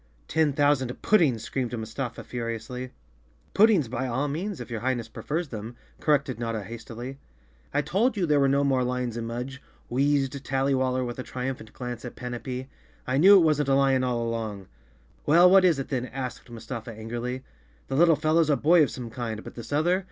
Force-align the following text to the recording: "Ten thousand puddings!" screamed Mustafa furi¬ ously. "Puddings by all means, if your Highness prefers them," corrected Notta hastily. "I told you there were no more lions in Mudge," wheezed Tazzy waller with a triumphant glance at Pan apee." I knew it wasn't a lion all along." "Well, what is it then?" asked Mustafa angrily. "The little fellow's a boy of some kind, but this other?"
"Ten 0.27 0.51
thousand 0.53 0.99
puddings!" 1.03 1.43
screamed 1.43 1.77
Mustafa 1.77 2.23
furi¬ 2.23 2.55
ously. 2.55 2.89
"Puddings 3.53 3.87
by 3.87 4.07
all 4.07 4.27
means, 4.27 4.59
if 4.59 4.71
your 4.71 4.79
Highness 4.79 5.07
prefers 5.07 5.49
them," 5.49 5.75
corrected 5.99 6.39
Notta 6.39 6.63
hastily. 6.63 7.19
"I 7.71 7.83
told 7.83 8.17
you 8.17 8.25
there 8.25 8.39
were 8.39 8.47
no 8.47 8.63
more 8.63 8.83
lions 8.83 9.15
in 9.15 9.27
Mudge," 9.27 9.61
wheezed 9.89 10.43
Tazzy 10.43 10.73
waller 10.75 11.05
with 11.05 11.19
a 11.19 11.21
triumphant 11.21 11.71
glance 11.73 12.03
at 12.03 12.15
Pan 12.15 12.33
apee." 12.33 12.65
I 13.05 13.19
knew 13.19 13.35
it 13.35 13.43
wasn't 13.45 13.69
a 13.69 13.75
lion 13.75 14.03
all 14.03 14.27
along." 14.27 14.67
"Well, 15.27 15.47
what 15.47 15.63
is 15.63 15.77
it 15.77 15.89
then?" 15.89 16.07
asked 16.07 16.49
Mustafa 16.49 16.91
angrily. 16.91 17.43
"The 17.87 17.95
little 17.95 18.15
fellow's 18.15 18.49
a 18.49 18.57
boy 18.57 18.81
of 18.81 18.89
some 18.89 19.11
kind, 19.11 19.43
but 19.43 19.53
this 19.53 19.71
other?" 19.71 19.99